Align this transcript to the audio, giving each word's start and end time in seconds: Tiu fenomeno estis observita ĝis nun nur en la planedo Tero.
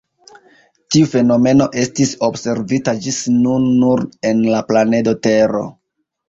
Tiu 0.93 1.09
fenomeno 1.09 1.67
estis 1.81 2.13
observita 2.29 2.95
ĝis 3.03 3.19
nun 3.35 3.69
nur 3.83 4.03
en 4.31 4.43
la 4.57 4.63
planedo 4.73 5.15
Tero. 5.29 5.63